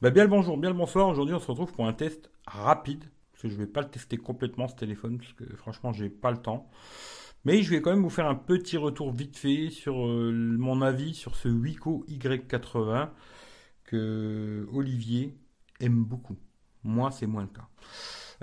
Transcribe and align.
Bah, 0.00 0.08
bien 0.08 0.22
le 0.22 0.30
bonjour, 0.30 0.56
bien 0.56 0.70
le 0.70 0.76
bonsoir. 0.76 1.08
Aujourd'hui, 1.08 1.34
on 1.34 1.40
se 1.40 1.46
retrouve 1.46 1.72
pour 1.74 1.86
un 1.86 1.92
test 1.92 2.30
rapide. 2.46 3.04
Parce 3.32 3.42
que 3.42 3.48
je 3.50 3.54
vais 3.54 3.66
pas 3.66 3.82
le 3.82 3.88
tester 3.90 4.16
complètement 4.16 4.66
ce 4.66 4.74
téléphone, 4.74 5.18
parce 5.18 5.34
que 5.34 5.44
franchement, 5.56 5.92
j'ai 5.92 6.08
pas 6.08 6.30
le 6.30 6.38
temps. 6.38 6.70
Mais 7.44 7.62
je 7.62 7.68
vais 7.70 7.82
quand 7.82 7.90
même 7.90 8.02
vous 8.02 8.08
faire 8.08 8.26
un 8.26 8.34
petit 8.34 8.78
retour 8.78 9.12
vite 9.12 9.36
fait 9.36 9.68
sur 9.68 10.06
euh, 10.06 10.32
mon 10.32 10.80
avis 10.80 11.14
sur 11.14 11.36
ce 11.36 11.48
Wiko 11.48 12.06
Y80 12.08 13.10
que 13.84 14.66
Olivier 14.72 15.36
aime 15.80 16.02
beaucoup. 16.04 16.38
Moi, 16.82 17.10
c'est 17.10 17.26
moins 17.26 17.42
le 17.42 17.48
cas. 17.48 17.68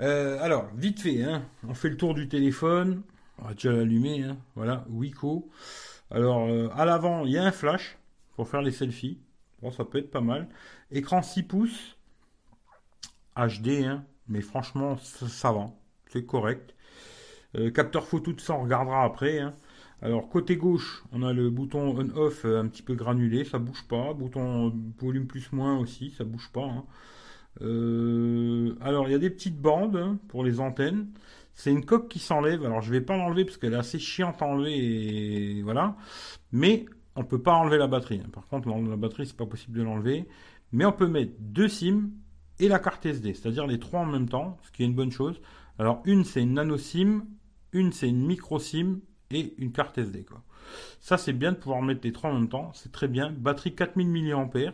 Euh, 0.00 0.38
alors, 0.40 0.68
vite 0.76 1.00
fait, 1.00 1.24
hein, 1.24 1.42
on 1.66 1.74
fait 1.74 1.88
le 1.88 1.96
tour 1.96 2.14
du 2.14 2.28
téléphone. 2.28 3.02
On 3.38 3.48
va 3.48 3.54
déjà 3.54 3.72
l'allumer. 3.72 4.22
Hein, 4.22 4.38
voilà, 4.54 4.84
Wiko. 4.90 5.50
Alors, 6.12 6.46
euh, 6.48 6.68
à 6.76 6.84
l'avant, 6.84 7.24
il 7.24 7.32
y 7.32 7.38
a 7.38 7.44
un 7.44 7.52
flash 7.52 7.98
pour 8.36 8.48
faire 8.48 8.62
les 8.62 8.70
selfies. 8.70 9.18
Bon, 9.62 9.70
ça 9.70 9.84
peut 9.84 9.98
être 9.98 10.10
pas 10.10 10.20
mal. 10.20 10.48
Écran 10.90 11.22
6 11.22 11.42
pouces. 11.44 11.96
HD, 13.36 13.84
hein, 13.84 14.04
mais 14.28 14.40
franchement, 14.40 14.96
ça, 14.98 15.52
va. 15.52 15.70
C'est 16.08 16.26
correct. 16.26 16.74
Euh, 17.56 17.70
capteur 17.70 18.06
photo 18.06 18.32
de 18.32 18.40
ça, 18.40 18.54
on 18.54 18.64
regardera 18.64 19.04
après. 19.04 19.38
Hein. 19.38 19.54
Alors, 20.02 20.28
côté 20.28 20.56
gauche, 20.56 21.04
on 21.12 21.22
a 21.22 21.32
le 21.32 21.50
bouton 21.50 21.96
on-off 21.96 22.44
un 22.44 22.66
petit 22.68 22.82
peu 22.82 22.94
granulé, 22.94 23.44
ça 23.44 23.58
bouge 23.58 23.84
pas. 23.88 24.12
Bouton 24.12 24.72
volume 25.00 25.26
plus-moins 25.26 25.78
aussi, 25.78 26.10
ça 26.10 26.24
bouge 26.24 26.50
pas. 26.52 26.64
Hein. 26.64 26.84
Euh, 27.62 28.76
alors, 28.80 29.08
il 29.08 29.12
y 29.12 29.14
a 29.14 29.18
des 29.18 29.30
petites 29.30 29.60
bandes 29.60 29.96
hein, 29.96 30.18
pour 30.28 30.44
les 30.44 30.60
antennes. 30.60 31.08
C'est 31.54 31.70
une 31.72 31.84
coque 31.84 32.08
qui 32.08 32.20
s'enlève. 32.20 32.64
Alors, 32.64 32.80
je 32.82 32.92
vais 32.92 33.00
pas 33.00 33.16
l'enlever 33.16 33.44
parce 33.44 33.56
qu'elle 33.56 33.72
est 33.72 33.76
assez 33.76 33.98
chiante 33.98 34.40
à 34.42 34.46
enlever. 34.46 35.58
Et 35.58 35.62
voilà. 35.62 35.96
Mais 36.52 36.86
on 37.18 37.24
peut 37.24 37.42
pas 37.42 37.52
enlever 37.52 37.78
la 37.78 37.88
batterie. 37.88 38.20
Par 38.32 38.46
contre, 38.46 38.68
la 38.68 38.96
batterie, 38.96 39.26
c'est 39.26 39.36
pas 39.36 39.44
possible 39.44 39.76
de 39.76 39.82
l'enlever. 39.82 40.28
Mais 40.70 40.84
on 40.84 40.92
peut 40.92 41.08
mettre 41.08 41.32
deux 41.40 41.68
SIM 41.68 42.10
et 42.60 42.68
la 42.68 42.78
carte 42.78 43.04
SD, 43.04 43.34
c'est-à-dire 43.34 43.66
les 43.66 43.80
trois 43.80 44.00
en 44.00 44.06
même 44.06 44.28
temps, 44.28 44.56
ce 44.62 44.70
qui 44.70 44.84
est 44.84 44.86
une 44.86 44.94
bonne 44.94 45.10
chose. 45.10 45.40
Alors, 45.80 46.00
une, 46.04 46.24
c'est 46.24 46.42
une 46.42 46.54
nano 46.54 46.76
SIM, 46.76 47.24
une, 47.72 47.92
c'est 47.92 48.08
une 48.08 48.24
micro 48.24 48.60
SIM 48.60 49.00
et 49.32 49.54
une 49.58 49.72
carte 49.72 49.98
SD. 49.98 50.26
Ça, 51.00 51.18
c'est 51.18 51.32
bien 51.32 51.52
de 51.52 51.56
pouvoir 51.56 51.82
mettre 51.82 52.00
les 52.04 52.12
trois 52.12 52.30
en 52.30 52.34
même 52.34 52.48
temps. 52.48 52.70
C'est 52.72 52.92
très 52.92 53.08
bien. 53.08 53.32
Batterie 53.32 53.74
4000 53.74 54.08
mAh 54.08 54.72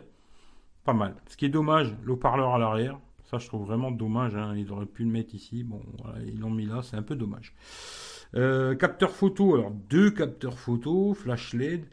pas 0.83 0.93
mal. 0.93 1.15
Ce 1.27 1.35
qui 1.35 1.45
est 1.45 1.49
dommage, 1.49 1.95
le 2.03 2.15
parleur 2.15 2.53
à 2.53 2.59
l'arrière. 2.59 2.99
Ça, 3.23 3.39
je 3.39 3.47
trouve 3.47 3.65
vraiment 3.65 3.89
dommage. 3.89 4.35
Hein. 4.35 4.53
Ils 4.55 4.71
auraient 4.71 4.85
pu 4.85 5.03
le 5.03 5.09
mettre 5.09 5.33
ici. 5.33 5.63
Bon, 5.63 5.81
ils 6.27 6.39
l'ont 6.39 6.51
mis 6.51 6.67
là. 6.67 6.81
C'est 6.83 6.95
un 6.95 7.01
peu 7.01 7.15
dommage. 7.15 7.55
Euh, 8.35 8.75
capteur 8.75 9.09
photo. 9.11 9.55
Alors, 9.55 9.71
deux 9.71 10.11
capteurs 10.11 10.59
photo, 10.59 11.15
flash 11.15 11.53
LED. 11.53 11.87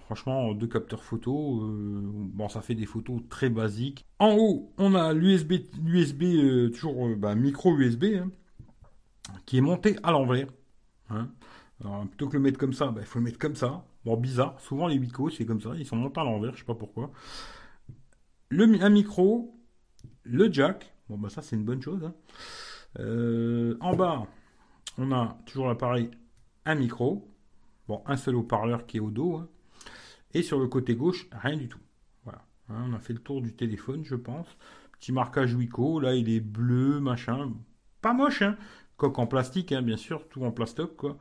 Franchement, 0.00 0.52
deux 0.54 0.66
capteurs 0.66 1.02
photo. 1.02 1.62
Euh, 1.62 2.00
bon, 2.04 2.48
ça 2.48 2.60
fait 2.60 2.74
des 2.74 2.86
photos 2.86 3.20
très 3.28 3.48
basiques. 3.48 4.04
En 4.18 4.36
haut, 4.36 4.72
on 4.78 4.94
a 4.94 5.12
l'USB, 5.12 5.54
l'USB 5.82 6.22
euh, 6.22 6.70
toujours 6.70 7.16
bah, 7.16 7.34
micro 7.34 7.76
USB, 7.76 8.04
hein, 8.16 8.30
qui 9.46 9.58
est 9.58 9.62
monté 9.62 9.96
à 10.02 10.12
l'envers. 10.12 10.48
Hein. 11.10 11.30
Alors, 11.84 12.06
plutôt 12.06 12.28
que 12.28 12.36
le 12.36 12.42
mettre 12.42 12.58
comme 12.58 12.72
ça, 12.72 12.88
bah, 12.88 13.00
il 13.02 13.06
faut 13.06 13.18
le 13.18 13.24
mettre 13.24 13.38
comme 13.38 13.56
ça. 13.56 13.84
Bon, 14.04 14.16
bizarre. 14.16 14.60
Souvent, 14.60 14.88
les 14.88 14.98
Wico, 14.98 15.30
c'est 15.30 15.46
comme 15.46 15.60
ça. 15.60 15.70
Ils 15.76 15.86
sont 15.86 15.96
montés 15.96 16.20
à 16.20 16.24
l'envers. 16.24 16.52
Je 16.54 16.58
sais 16.60 16.64
pas 16.64 16.74
pourquoi 16.74 17.10
le, 18.50 18.82
un 18.82 18.88
micro, 18.90 19.54
le 20.24 20.52
jack. 20.52 20.92
Bon, 21.08 21.18
bah 21.18 21.28
ça, 21.28 21.42
c'est 21.42 21.56
une 21.56 21.64
bonne 21.64 21.82
chose. 21.82 22.04
Hein. 22.04 22.14
Euh, 22.98 23.76
en 23.80 23.94
bas, 23.94 24.26
on 24.96 25.12
a 25.12 25.38
toujours 25.46 25.68
l'appareil, 25.68 26.10
un 26.64 26.74
micro. 26.74 27.28
Bon, 27.86 28.02
un 28.06 28.16
seul 28.16 28.36
haut-parleur 28.36 28.86
qui 28.86 28.98
est 28.98 29.00
au 29.00 29.10
dos. 29.10 29.42
Et 30.34 30.42
sur 30.42 30.58
le 30.58 30.68
côté 30.68 30.94
gauche, 30.94 31.26
rien 31.32 31.56
du 31.56 31.68
tout. 31.68 31.80
Voilà. 32.24 32.44
Hein, 32.68 32.86
on 32.88 32.94
a 32.94 32.98
fait 32.98 33.12
le 33.12 33.18
tour 33.18 33.40
du 33.40 33.54
téléphone, 33.54 34.04
je 34.04 34.14
pense. 34.14 34.46
Petit 34.98 35.12
marquage 35.12 35.54
Wico. 35.54 36.00
Là, 36.00 36.14
il 36.14 36.28
est 36.28 36.40
bleu, 36.40 37.00
machin. 37.00 37.52
Pas 38.00 38.12
moche, 38.12 38.42
hein. 38.42 38.56
Coque 38.96 39.18
en 39.18 39.26
plastique, 39.26 39.72
hein, 39.72 39.82
bien 39.82 39.96
sûr. 39.96 40.28
Tout 40.28 40.44
en 40.44 40.50
plastoc, 40.50 40.96
quoi. 40.96 41.18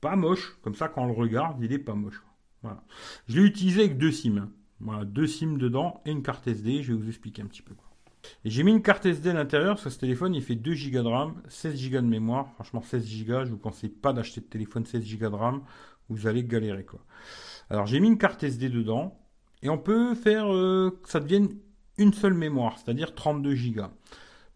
Pas 0.00 0.16
moche. 0.16 0.56
Comme 0.62 0.74
ça, 0.74 0.88
quand 0.88 1.02
on 1.02 1.06
le 1.06 1.12
regarde, 1.12 1.62
il 1.62 1.72
est 1.72 1.78
pas 1.78 1.94
moche. 1.94 2.22
Voilà. 2.62 2.84
Je 3.28 3.40
l'ai 3.40 3.46
utilisé 3.46 3.84
avec 3.84 3.98
deux 3.98 4.12
SIM. 4.12 4.50
Voilà, 4.80 5.04
deux 5.04 5.26
SIM 5.26 5.56
dedans 5.56 6.02
et 6.04 6.10
une 6.10 6.22
carte 6.22 6.46
SD. 6.46 6.82
Je 6.82 6.92
vais 6.92 6.98
vous 6.98 7.08
expliquer 7.08 7.42
un 7.42 7.46
petit 7.46 7.62
peu. 7.62 7.74
Et 8.44 8.50
j'ai 8.50 8.62
mis 8.62 8.72
une 8.72 8.82
carte 8.82 9.06
SD 9.06 9.30
à 9.30 9.34
l'intérieur 9.34 9.76
parce 9.76 9.94
ce 9.94 9.98
téléphone 9.98 10.34
il 10.34 10.42
fait 10.42 10.54
2 10.54 10.74
Go 10.90 11.02
de 11.02 11.08
RAM, 11.08 11.42
16 11.48 11.90
Go 11.90 11.96
de 12.00 12.06
mémoire. 12.06 12.52
Franchement, 12.54 12.82
16 12.82 13.24
Go, 13.26 13.44
je 13.44 13.50
vous 13.50 13.58
conseille 13.58 13.90
pas 13.90 14.12
d'acheter 14.12 14.40
de 14.40 14.46
téléphone 14.46 14.86
16 14.86 15.18
Go 15.18 15.30
de 15.30 15.34
RAM, 15.34 15.62
vous 16.08 16.26
allez 16.26 16.44
galérer 16.44 16.84
quoi. 16.84 17.00
Alors 17.70 17.86
j'ai 17.86 18.00
mis 18.00 18.08
une 18.08 18.18
carte 18.18 18.42
SD 18.42 18.68
dedans 18.68 19.18
et 19.62 19.68
on 19.68 19.78
peut 19.78 20.14
faire 20.14 20.52
euh, 20.52 20.98
que 21.02 21.08
ça 21.08 21.20
devienne 21.20 21.48
une 21.98 22.12
seule 22.12 22.34
mémoire, 22.34 22.78
c'est-à-dire 22.78 23.14
32 23.14 23.54
Go. 23.72 23.84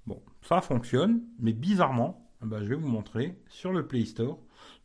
Bon, 0.06 0.22
ça 0.42 0.60
fonctionne, 0.60 1.22
mais 1.38 1.52
bizarrement, 1.52 2.30
eh 2.42 2.46
ben, 2.46 2.62
je 2.62 2.68
vais 2.68 2.76
vous 2.76 2.88
montrer 2.88 3.40
sur 3.48 3.72
le 3.72 3.86
Play 3.86 4.04
Store. 4.04 4.38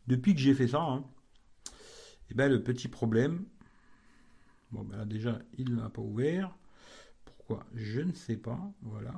Depuis 0.06 0.34
que 0.34 0.40
j'ai 0.40 0.54
fait 0.54 0.68
ça, 0.68 0.78
et 0.78 0.92
hein, 0.92 1.04
eh 2.30 2.34
ben, 2.34 2.50
le 2.50 2.62
petit 2.62 2.88
problème, 2.88 3.44
Bon, 4.74 4.82
ben 4.82 5.06
déjà, 5.06 5.38
il 5.56 5.76
l'a 5.76 5.88
pas 5.88 6.02
ouvert. 6.02 6.50
Pourquoi? 7.24 7.64
Je 7.74 8.00
ne 8.00 8.12
sais 8.12 8.36
pas. 8.36 8.58
Voilà. 8.82 9.14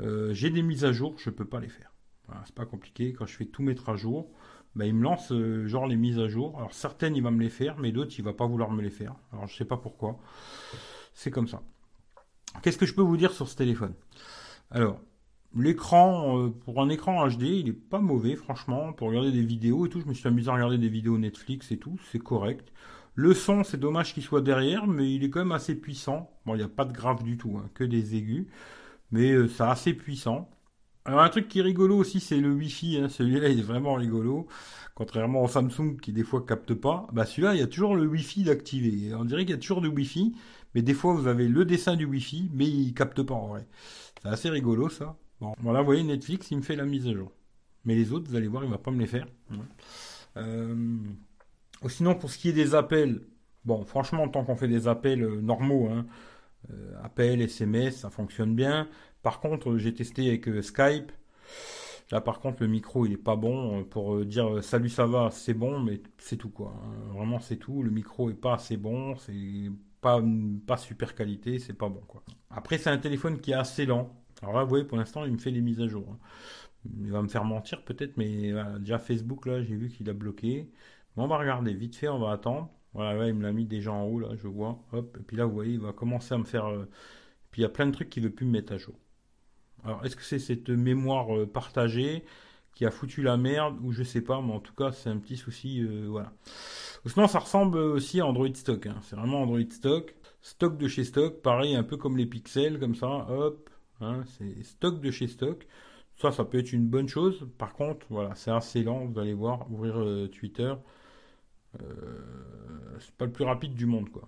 Euh, 0.00 0.34
j'ai 0.34 0.50
des 0.50 0.62
mises 0.62 0.84
à 0.84 0.90
jour, 0.90 1.16
je 1.16 1.30
ne 1.30 1.34
peux 1.34 1.44
pas 1.44 1.60
les 1.60 1.68
faire. 1.68 1.92
Voilà, 2.26 2.42
c'est 2.44 2.56
pas 2.56 2.66
compliqué. 2.66 3.12
Quand 3.12 3.24
je 3.24 3.36
fais 3.36 3.44
tout 3.44 3.62
mettre 3.62 3.88
à 3.88 3.94
jour, 3.94 4.32
ben, 4.76 4.86
il 4.86 4.94
me 4.94 5.02
lance 5.02 5.30
euh, 5.32 5.66
genre 5.66 5.86
les 5.86 5.96
mises 5.96 6.18
à 6.18 6.28
jour. 6.28 6.56
Alors 6.58 6.72
certaines, 6.72 7.16
il 7.16 7.22
va 7.22 7.30
me 7.30 7.40
les 7.40 7.50
faire, 7.50 7.78
mais 7.78 7.92
d'autres, 7.92 8.14
il 8.18 8.24
va 8.24 8.32
pas 8.32 8.46
vouloir 8.46 8.70
me 8.70 8.82
les 8.82 8.90
faire. 8.90 9.14
Alors 9.32 9.46
je 9.46 9.56
sais 9.56 9.64
pas 9.64 9.76
pourquoi. 9.76 10.18
C'est 11.14 11.30
comme 11.30 11.46
ça. 11.46 11.62
Qu'est-ce 12.62 12.78
que 12.78 12.86
je 12.86 12.94
peux 12.94 13.02
vous 13.02 13.16
dire 13.16 13.32
sur 13.32 13.48
ce 13.48 13.56
téléphone? 13.56 13.94
Alors, 14.70 15.00
l'écran, 15.56 16.38
euh, 16.38 16.50
pour 16.50 16.80
un 16.80 16.88
écran 16.88 17.26
HD, 17.28 17.42
il 17.42 17.68
est 17.68 17.72
pas 17.72 18.00
mauvais, 18.00 18.36
franchement. 18.36 18.92
Pour 18.92 19.08
regarder 19.08 19.32
des 19.32 19.42
vidéos 19.42 19.86
et 19.86 19.88
tout, 19.88 20.00
je 20.00 20.06
me 20.06 20.14
suis 20.14 20.26
amusé 20.28 20.50
à 20.50 20.54
regarder 20.54 20.78
des 20.78 20.88
vidéos 20.88 21.18
Netflix 21.18 21.70
et 21.72 21.78
tout, 21.78 21.98
c'est 22.10 22.18
correct. 22.18 22.72
Le 23.14 23.32
son, 23.32 23.62
c'est 23.62 23.78
dommage 23.78 24.12
qu'il 24.12 24.24
soit 24.24 24.40
derrière, 24.40 24.86
mais 24.86 25.12
il 25.14 25.22
est 25.22 25.30
quand 25.30 25.38
même 25.40 25.52
assez 25.52 25.76
puissant. 25.76 26.30
Bon, 26.46 26.54
il 26.54 26.58
n'y 26.58 26.64
a 26.64 26.68
pas 26.68 26.84
de 26.84 26.92
grave 26.92 27.22
du 27.22 27.36
tout, 27.36 27.56
hein, 27.58 27.70
que 27.74 27.84
des 27.84 28.16
aigus, 28.16 28.46
mais 29.12 29.30
euh, 29.32 29.46
c'est 29.46 29.62
assez 29.62 29.94
puissant. 29.94 30.50
Alors 31.06 31.20
un 31.20 31.28
truc 31.28 31.48
qui 31.48 31.58
est 31.58 31.62
rigolo 31.62 31.96
aussi, 31.96 32.20
c'est 32.20 32.38
le 32.38 32.52
Wi-Fi. 32.52 32.98
Hein. 32.98 33.08
Celui-là, 33.08 33.48
il 33.48 33.58
est 33.58 33.62
vraiment 33.62 33.94
rigolo. 33.94 34.46
Contrairement 34.94 35.42
au 35.42 35.48
Samsung 35.48 35.96
qui 36.00 36.12
des 36.12 36.22
fois 36.22 36.46
capte 36.46 36.72
pas, 36.72 37.06
bah 37.12 37.26
celui-là, 37.26 37.54
il 37.54 37.60
y 37.60 37.62
a 37.62 37.66
toujours 37.66 37.96
le 37.96 38.06
Wi-Fi 38.06 38.44
d'activer. 38.44 39.14
On 39.14 39.24
dirait 39.24 39.44
qu'il 39.44 39.54
y 39.54 39.58
a 39.58 39.60
toujours 39.60 39.80
du 39.80 39.88
Wi-Fi, 39.88 40.34
mais 40.74 40.82
des 40.82 40.94
fois 40.94 41.14
vous 41.14 41.26
avez 41.26 41.48
le 41.48 41.64
dessin 41.64 41.96
du 41.96 42.04
Wi-Fi, 42.04 42.50
mais 42.54 42.66
il 42.66 42.94
capte 42.94 43.22
pas 43.22 43.34
en 43.34 43.48
vrai. 43.48 43.66
C'est 44.22 44.28
assez 44.28 44.50
rigolo 44.50 44.88
ça. 44.88 45.16
Bon, 45.40 45.52
voilà, 45.58 45.80
vous 45.80 45.86
voyez 45.86 46.04
Netflix, 46.04 46.50
il 46.52 46.58
me 46.58 46.62
fait 46.62 46.76
la 46.76 46.84
mise 46.84 47.08
à 47.08 47.12
jour. 47.12 47.32
Mais 47.84 47.96
les 47.96 48.12
autres, 48.12 48.30
vous 48.30 48.36
allez 48.36 48.46
voir, 48.46 48.64
il 48.64 48.70
va 48.70 48.78
pas 48.78 48.92
me 48.92 49.00
les 49.00 49.06
faire. 49.06 49.26
Euh... 50.36 50.96
Sinon, 51.88 52.14
pour 52.14 52.30
ce 52.30 52.38
qui 52.38 52.48
est 52.48 52.52
des 52.52 52.74
appels, 52.74 53.20
bon, 53.64 53.84
franchement, 53.84 54.28
tant 54.28 54.44
qu'on 54.44 54.56
fait 54.56 54.68
des 54.68 54.88
appels 54.88 55.22
euh, 55.22 55.40
normaux, 55.42 55.88
hein, 55.90 56.06
euh, 56.70 56.94
appels, 57.02 57.40
SMS, 57.42 57.98
ça 57.98 58.10
fonctionne 58.10 58.54
bien. 58.54 58.88
Par 59.22 59.40
contre, 59.40 59.76
j'ai 59.78 59.94
testé 59.94 60.28
avec 60.28 60.48
euh, 60.48 60.62
Skype. 60.62 61.12
Là, 62.10 62.20
par 62.20 62.40
contre, 62.40 62.62
le 62.62 62.68
micro, 62.68 63.06
il 63.06 63.12
est 63.12 63.16
pas 63.16 63.36
bon. 63.36 63.84
Pour 63.84 64.24
dire 64.24 64.62
salut, 64.62 64.88
ça 64.88 65.06
va, 65.06 65.30
c'est 65.30 65.54
bon, 65.54 65.80
mais 65.80 66.02
c'est 66.18 66.36
tout, 66.36 66.50
quoi. 66.50 66.74
Hein. 66.84 67.12
Vraiment, 67.14 67.40
c'est 67.40 67.56
tout. 67.56 67.82
Le 67.82 67.90
micro 67.90 68.30
est 68.30 68.34
pas 68.34 68.54
assez 68.54 68.76
bon. 68.76 69.16
C'est 69.16 69.70
pas, 70.00 70.22
pas 70.66 70.76
super 70.76 71.14
qualité. 71.14 71.58
C'est 71.58 71.72
pas 71.72 71.88
bon, 71.88 72.02
quoi. 72.06 72.22
Après, 72.50 72.78
c'est 72.78 72.90
un 72.90 72.98
téléphone 72.98 73.40
qui 73.40 73.52
est 73.52 73.54
assez 73.54 73.86
lent. 73.86 74.14
Alors 74.42 74.54
là, 74.56 74.62
vous 74.64 74.68
voyez, 74.68 74.84
pour 74.84 74.98
l'instant, 74.98 75.24
il 75.24 75.32
me 75.32 75.38
fait 75.38 75.52
des 75.52 75.62
mises 75.62 75.80
à 75.80 75.88
jour. 75.88 76.06
Hein. 76.10 76.18
Il 77.00 77.10
va 77.10 77.22
me 77.22 77.28
faire 77.28 77.44
mentir, 77.44 77.82
peut-être, 77.84 78.16
mais 78.18 78.52
déjà, 78.80 78.98
Facebook, 78.98 79.46
là, 79.46 79.62
j'ai 79.62 79.74
vu 79.74 79.88
qu'il 79.88 80.08
a 80.10 80.12
bloqué 80.12 80.70
on 81.16 81.26
va 81.26 81.38
regarder 81.38 81.74
vite 81.74 81.96
fait, 81.96 82.08
on 82.08 82.18
va 82.18 82.32
attendre. 82.32 82.70
Voilà, 82.94 83.14
là, 83.14 83.28
il 83.28 83.34
me 83.34 83.42
l'a 83.42 83.52
mis 83.52 83.66
déjà 83.66 83.92
en 83.92 84.04
haut, 84.04 84.20
là, 84.20 84.28
je 84.36 84.46
vois. 84.46 84.78
Hop, 84.92 85.16
et 85.20 85.22
puis 85.24 85.36
là, 85.36 85.44
vous 85.46 85.52
voyez, 85.52 85.74
il 85.74 85.80
va 85.80 85.92
commencer 85.92 86.32
à 86.34 86.38
me 86.38 86.44
faire. 86.44 86.66
Euh, 86.66 86.88
puis 87.50 87.60
il 87.60 87.64
y 87.64 87.66
a 87.66 87.68
plein 87.70 87.86
de 87.86 87.92
trucs 87.92 88.08
qu'il 88.08 88.22
ne 88.22 88.28
veut 88.28 88.34
plus 88.34 88.46
me 88.46 88.52
mettre 88.52 88.72
à 88.72 88.78
jour. 88.78 88.94
Alors, 89.84 90.04
est-ce 90.06 90.16
que 90.16 90.22
c'est 90.22 90.38
cette 90.38 90.70
mémoire 90.70 91.36
euh, 91.36 91.46
partagée 91.46 92.24
qui 92.74 92.86
a 92.86 92.90
foutu 92.90 93.22
la 93.22 93.36
merde 93.36 93.78
ou 93.82 93.92
je 93.92 94.02
sais 94.02 94.20
pas, 94.20 94.40
mais 94.40 94.52
en 94.52 94.60
tout 94.60 94.74
cas, 94.74 94.92
c'est 94.92 95.10
un 95.10 95.18
petit 95.18 95.36
souci, 95.36 95.82
euh, 95.82 96.06
voilà. 96.08 96.32
Sinon, 97.06 97.26
ça 97.28 97.40
ressemble 97.40 97.78
aussi 97.78 98.20
à 98.20 98.26
Android 98.26 98.52
Stock. 98.54 98.86
Hein. 98.86 98.96
C'est 99.02 99.16
vraiment 99.16 99.42
Android 99.42 99.60
Stock. 99.70 100.14
Stock 100.40 100.78
de 100.78 100.88
chez 100.88 101.04
Stock, 101.04 101.42
pareil, 101.42 101.74
un 101.74 101.82
peu 101.82 101.96
comme 101.96 102.16
les 102.16 102.26
pixels, 102.26 102.78
comme 102.78 102.94
ça, 102.94 103.26
hop. 103.30 103.70
Hein, 104.00 104.22
c'est 104.26 104.62
stock 104.64 105.00
de 105.00 105.10
chez 105.10 105.26
Stock. 105.26 105.66
Ça, 106.16 106.32
ça 106.32 106.44
peut 106.44 106.58
être 106.58 106.72
une 106.72 106.86
bonne 106.86 107.08
chose. 107.08 107.46
Par 107.58 107.74
contre, 107.74 108.06
voilà, 108.10 108.34
c'est 108.34 108.50
assez 108.50 108.82
lent. 108.84 109.06
Vous 109.06 109.18
allez 109.18 109.34
voir, 109.34 109.70
ouvrir 109.70 109.94
Twitter. 110.30 110.74
Euh, 111.82 112.96
c'est 113.00 113.14
pas 113.16 113.26
le 113.26 113.32
plus 113.32 113.44
rapide 113.44 113.74
du 113.74 113.86
monde, 113.86 114.10
quoi. 114.10 114.22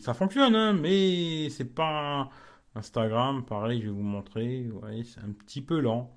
ça 0.00 0.14
fonctionne, 0.14 0.54
hein, 0.54 0.72
mais 0.72 1.48
c'est 1.50 1.74
pas 1.74 2.28
Instagram. 2.74 3.44
Pareil, 3.44 3.80
je 3.80 3.86
vais 3.86 3.92
vous 3.92 4.02
montrer. 4.02 4.68
C'est 5.04 5.20
un 5.20 5.32
petit 5.32 5.62
peu 5.62 5.80
lent. 5.80 6.12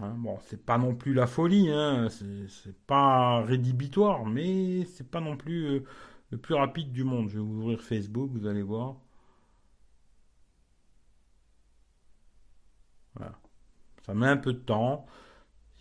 Hein. 0.00 0.14
bon, 0.16 0.38
c'est 0.46 0.64
pas 0.64 0.78
non 0.78 0.94
plus 0.94 1.12
la 1.14 1.26
folie, 1.26 1.70
hein, 1.70 2.08
c'est 2.10 2.76
pas 2.86 3.42
rédhibitoire, 3.42 4.24
mais 4.24 4.84
c'est 4.86 5.10
pas 5.10 5.20
non 5.20 5.36
plus 5.36 5.64
euh, 5.66 5.84
le 6.30 6.38
plus 6.38 6.54
rapide 6.54 6.92
du 6.92 7.04
monde. 7.04 7.28
Je 7.28 7.34
vais 7.34 7.40
ouvrir 7.40 7.80
Facebook, 7.82 8.30
vous 8.32 8.46
allez 8.46 8.62
voir. 8.62 8.96
Voilà. 13.14 13.32
Ça 14.06 14.14
met 14.14 14.26
un 14.26 14.36
peu 14.36 14.52
de 14.52 14.58
temps. 14.58 15.06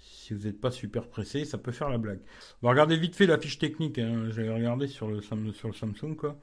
Si 0.01 0.33
vous 0.33 0.45
n'êtes 0.45 0.59
pas 0.59 0.71
super 0.71 1.07
pressé, 1.07 1.45
ça 1.45 1.57
peut 1.57 1.71
faire 1.71 1.89
la 1.89 1.98
blague. 1.98 2.19
On 2.62 2.68
va 2.68 2.71
regarder 2.71 2.98
vite 2.98 3.15
fait 3.15 3.27
la 3.27 3.38
fiche 3.38 3.59
technique. 3.59 4.00
Hein. 4.00 4.30
J'avais 4.30 4.53
regardé 4.53 4.88
sur 4.88 5.07
le, 5.07 5.21
sur 5.21 5.68
le 5.68 5.74
Samsung, 5.74 6.15
quoi. 6.15 6.38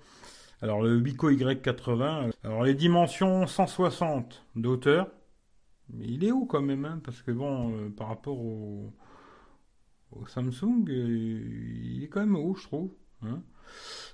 Alors 0.61 0.83
le 0.83 0.97
Wico 0.97 1.31
Y80, 1.31 2.33
alors 2.43 2.65
les 2.65 2.75
dimensions 2.75 3.47
160 3.47 4.45
de 4.57 4.69
hauteur, 4.69 5.09
mais 5.91 6.05
il 6.07 6.25
est 6.25 6.33
haut 6.33 6.47
quand 6.47 6.63
même, 6.63 6.85
hein, 6.85 7.01
parce 7.05 7.23
que 7.23 7.31
bon, 7.31 7.73
euh, 7.77 7.91
par 7.91 8.09
rapport 8.09 8.39
au, 8.39 8.93
Samsung, 10.27 10.85
euh, 10.89 11.07
il 11.85 12.03
est 12.03 12.09
quand 12.09 12.21
même 12.21 12.35
haut, 12.35 12.57
je 12.57 12.65
trouve. 12.65 12.91
Hein. 13.23 13.41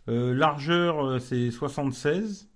Euh, 0.09 0.35
largeur, 0.35 1.21
c'est 1.21 1.51
76. 1.51 2.51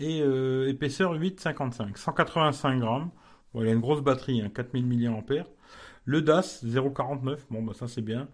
Et 0.00 0.20
épaisseur 0.68 1.14
8,55. 1.14 1.96
185 1.96 2.80
grammes. 2.80 3.10
Il 3.54 3.68
a 3.68 3.72
une 3.72 3.80
grosse 3.80 4.02
batterie, 4.02 4.42
hein, 4.42 4.50
4000 4.54 4.86
mAh. 4.86 5.44
Le 6.06 6.20
DAS 6.20 6.62
0.49, 6.64 7.38
bon 7.50 7.62
bah 7.62 7.72
ça 7.74 7.88
c'est 7.88 8.02
bien. 8.02 8.28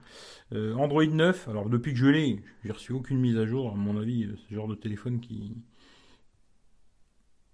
Euh, 0.52 0.74
Android 0.74 1.04
9, 1.06 1.48
alors 1.48 1.68
depuis 1.68 1.92
que 1.92 1.98
je 1.98 2.06
l'ai, 2.06 2.42
j'ai 2.64 2.72
reçu 2.72 2.92
aucune 2.92 3.18
mise 3.18 3.36
à 3.36 3.46
jour. 3.46 3.70
À 3.70 3.76
mon 3.76 3.96
avis, 3.96 4.24
euh, 4.24 4.36
le 4.50 4.56
genre 4.56 4.66
de 4.66 4.74
téléphone 4.74 5.20
qui, 5.20 5.56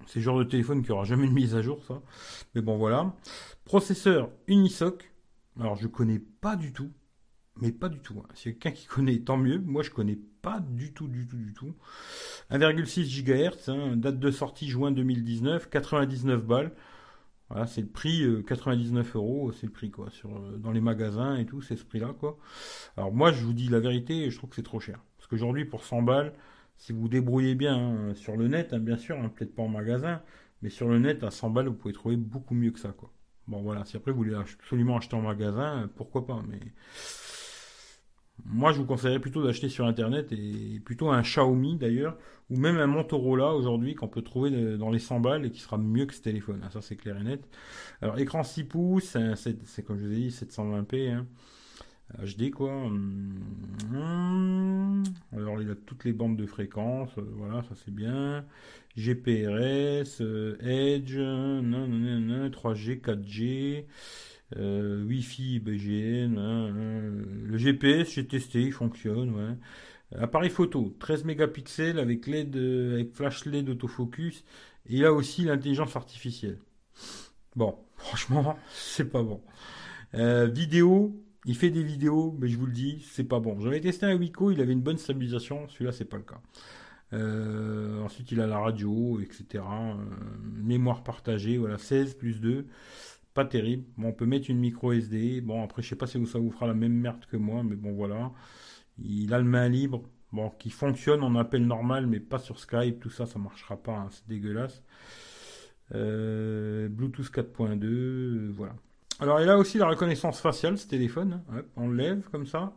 c'est 0.07 0.21
le 0.21 0.23
genre 0.23 0.39
de 0.39 0.45
téléphone 0.45 0.83
qui 0.83 0.91
aura 0.93 1.05
jamais 1.05 1.27
une 1.27 1.35
mise 1.35 1.55
à 1.55 1.61
jour 1.61 1.85
ça. 1.85 2.01
Mais 2.55 2.63
bon 2.63 2.79
voilà. 2.79 3.15
Processeur 3.65 4.31
Unisoc. 4.47 5.13
Alors 5.61 5.77
je 5.77 5.87
connais 5.87 6.19
pas 6.19 6.57
du 6.57 6.73
tout, 6.73 6.91
mais 7.61 7.73
pas 7.73 7.91
du 7.91 7.99
tout. 7.99 8.15
Hein. 8.19 8.29
Si 8.35 8.45
quelqu'un 8.45 8.71
qui 8.71 8.87
connaît, 8.87 9.19
tant 9.19 9.37
mieux. 9.37 9.59
Moi 9.59 9.83
je 9.83 9.91
connais 9.91 10.19
pas 10.41 10.61
du 10.61 10.95
tout, 10.95 11.09
du 11.09 11.27
tout, 11.27 11.37
du 11.37 11.53
tout. 11.53 11.75
1,6 12.51 13.23
GHz, 13.23 13.69
hein, 13.69 13.97
date 13.97 14.19
de 14.19 14.31
sortie 14.31 14.69
juin 14.69 14.93
2019, 14.93 15.69
99 15.69 16.43
balles. 16.43 16.73
Voilà, 17.49 17.67
c'est 17.67 17.81
le 17.81 17.87
prix 17.87 18.25
99 18.47 19.15
euh, 19.15 19.19
euros, 19.19 19.53
c'est 19.53 19.67
le 19.67 19.73
prix 19.73 19.91
quoi, 19.91 20.11
sur 20.11 20.37
euh, 20.37 20.57
dans 20.59 20.73
les 20.73 20.81
magasins 20.81 21.37
et 21.37 21.47
tout, 21.47 21.63
c'est 21.63 21.77
ce 21.77 21.85
prix-là 21.85 22.15
quoi. 22.19 22.39
Alors 22.97 23.13
moi, 23.13 23.33
je 23.33 23.45
vous 23.45 23.53
dis 23.53 23.69
la 23.69 23.79
vérité, 23.79 24.31
je 24.31 24.37
trouve 24.37 24.51
que 24.51 24.57
c'est 24.57 24.63
trop 24.63 24.81
cher. 24.81 24.99
Parce 25.17 25.29
qu'aujourd'hui, 25.29 25.65
pour 25.65 25.85
100 25.85 26.03
balles, 26.03 26.33
si 26.77 26.93
vous 26.93 27.09
débrouillez 27.09 27.55
bien 27.55 27.77
hein, 27.77 28.15
sur 28.15 28.37
le 28.37 28.49
net, 28.49 28.73
hein, 28.73 28.81
bien 28.81 28.97
sûr, 28.97 29.17
hein, 29.19 29.31
peut-être 29.35 29.55
pas 29.55 29.63
en 29.63 29.69
magasin, 29.69 30.23
mais 30.63 30.71
sur 30.71 30.89
le 30.89 30.99
net 30.99 31.23
à 31.23 31.31
100 31.31 31.51
balles, 31.51 31.69
vous 31.69 31.75
pouvez 31.75 31.95
trouver 31.95 32.17
beaucoup 32.17 32.55
mieux 32.55 32.73
que 32.73 32.81
ça 32.81 32.91
quoi. 32.91 33.13
Bon 33.47 33.63
voilà, 33.63 33.85
si 33.85 33.97
après 33.97 34.11
vous 34.11 34.19
voulez 34.19 34.35
absolument 34.35 34.97
acheter 34.97 35.15
en 35.15 35.23
magasin, 35.23 35.89
pourquoi 35.95 36.27
pas, 36.27 36.43
mais 36.49 36.59
moi, 38.45 38.73
je 38.73 38.79
vous 38.79 38.85
conseillerais 38.85 39.19
plutôt 39.19 39.43
d'acheter 39.43 39.69
sur 39.69 39.87
Internet 39.87 40.31
et 40.33 40.81
plutôt 40.85 41.09
un 41.11 41.23
Xiaomi 41.23 41.77
d'ailleurs, 41.77 42.17
ou 42.51 42.57
même 42.57 42.77
un 42.77 42.87
Motorola 42.87 43.55
aujourd'hui 43.55 43.95
qu'on 43.95 44.09
peut 44.09 44.23
trouver 44.23 44.77
dans 44.77 44.91
les 44.91 44.99
100 44.99 45.21
balles 45.21 45.47
et 45.47 45.51
qui 45.51 45.61
sera 45.61 45.79
mieux 45.79 46.07
que 46.07 46.15
ce 46.15 46.23
téléphone. 46.23 46.61
Ah, 46.65 46.71
ça, 46.71 46.81
c'est 46.81 46.97
clair 46.97 47.17
et 47.19 47.25
net. 47.25 47.49
Alors, 48.03 48.19
écran 48.19 48.45
6 48.45 48.65
pouces, 48.65 49.17
c'est 49.35 49.83
comme 49.85 49.99
je 49.99 50.07
vous 50.07 50.13
ai 50.13 50.17
dit, 50.17 50.29
720p. 50.29 51.11
Hein. 51.13 51.27
HD 52.23 52.51
quoi. 52.51 52.71
Hum, 52.73 53.43
alors 55.33 55.61
il 55.61 55.71
a 55.71 55.75
toutes 55.75 56.05
les 56.05 56.13
bandes 56.13 56.37
de 56.37 56.47
fréquences, 56.47 57.19
euh, 57.19 57.27
voilà, 57.35 57.63
ça 57.65 57.75
c'est 57.75 57.93
bien. 57.93 58.45
GPRS, 58.97 60.21
euh, 60.21 60.57
Edge, 60.61 61.19
3G, 61.19 63.01
4G. 63.01 63.87
Euh, 64.55 65.05
Wi-Fi, 65.05 65.59
BGN, 65.59 66.39
hein, 66.39 66.69
hein. 66.69 67.11
le 67.45 67.57
GPS, 67.57 68.13
j'ai 68.13 68.27
testé, 68.27 68.63
il 68.63 68.73
fonctionne. 68.73 69.59
Appareil 70.15 70.51
photo, 70.51 70.95
13 71.01 71.25
mégapixels 71.25 71.99
avec 71.99 72.27
LED, 72.27 72.57
avec 72.57 73.13
flash 73.13 73.45
LED 73.45 73.69
autofocus. 73.71 74.45
Et 74.89 74.99
là 74.99 75.13
aussi 75.13 75.45
l'intelligence 75.45 75.97
artificielle. 75.97 76.59
Bon, 77.57 77.77
franchement, 77.97 78.57
c'est 78.71 79.11
pas 79.11 79.23
bon. 79.23 79.43
Euh, 80.15 80.47
vidéo, 80.47 81.21
il 81.45 81.57
fait 81.57 81.71
des 81.71 81.83
vidéos, 81.83 82.37
mais 82.39 82.49
je 82.49 82.57
vous 82.57 82.67
le 82.67 82.73
dis, 82.73 83.05
c'est 83.11 83.25
pas 83.25 83.41
bon. 83.41 83.59
J'avais 83.61 83.81
testé 83.81 84.07
un 84.07 84.17
Wiko, 84.17 84.53
il 84.53 84.61
avait 84.61 84.73
une 84.73 84.83
bonne 84.83 84.99
stabilisation, 84.99 85.69
celui-là 85.69 85.93
c'est 85.93 86.05
pas 86.05 86.19
le 86.19 86.23
cas. 86.23 86.41
Euh, 87.13 88.03
ensuite 88.03 88.33
il 88.33 88.41
a 88.41 88.49
la 88.49 88.59
radio, 88.59 89.21
etc. 89.21 89.65
mémoire 90.43 91.05
partagée, 91.05 91.57
voilà, 91.57 91.79
16 91.79 92.15
plus 92.15 92.41
2 92.41 92.67
pas 93.37 93.45
terrible. 93.45 93.85
Bon, 93.99 94.09
on 94.09 94.13
peut 94.13 94.27
mettre 94.27 94.51
une 94.51 94.59
micro 94.59 94.93
SD. 94.93 95.43
Bon, 95.43 95.63
après, 95.63 95.83
je 95.83 95.89
sais 95.91 95.97
pas 95.97 96.07
si 96.07 96.25
ça 96.27 96.39
vous 96.39 96.51
fera 96.51 96.67
la 96.67 96.75
même 96.75 96.95
merde 96.95 97.25
que 97.27 97.37
moi, 97.37 97.63
mais 97.63 97.77
bon, 97.77 97.93
voilà. 97.93 98.33
Il 98.99 99.33
a 99.35 99.39
le 99.39 99.45
main 99.45 99.69
libre. 99.69 100.03
Bon, 100.33 100.51
qui 100.51 100.71
fonctionne 100.71 101.23
en 101.23 101.37
appel 101.37 101.65
normal, 101.67 102.07
mais 102.07 102.19
pas 102.19 102.39
sur 102.39 102.59
Skype. 102.59 102.99
Tout 102.99 103.11
ça, 103.11 103.27
ça 103.27 103.39
marchera 103.39 103.77
pas. 103.77 103.93
Hein, 103.93 104.09
c'est 104.11 104.27
dégueulasse. 104.27 104.83
Euh, 105.95 106.89
Bluetooth 106.89 107.31
4.2, 107.31 107.85
euh, 107.85 108.53
voilà. 108.57 108.75
Alors, 109.21 109.41
il 109.41 109.49
a 109.49 109.59
aussi 109.59 109.79
la 109.79 109.87
reconnaissance 109.87 110.41
faciale, 110.41 110.79
ce 110.79 110.89
téléphone. 110.89 111.43
Hein. 111.53 111.63
on 111.77 111.91
lève 111.91 112.29
comme 112.31 112.47
ça. 112.47 112.73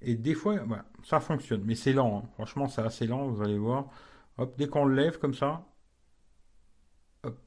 Et 0.00 0.16
des 0.16 0.34
fois, 0.34 0.56
ça 1.04 1.20
fonctionne. 1.20 1.62
Mais 1.64 1.74
c'est 1.74 1.92
lent. 1.92 2.22
Hein. 2.24 2.28
Franchement, 2.34 2.66
c'est 2.66 2.82
assez 2.82 3.06
lent, 3.06 3.28
vous 3.28 3.42
allez 3.42 3.58
voir. 3.58 3.90
Hop, 4.38 4.54
dès 4.58 4.66
qu'on 4.66 4.86
le 4.86 4.96
lève 4.96 5.18
comme 5.18 5.34
ça, 5.34 5.66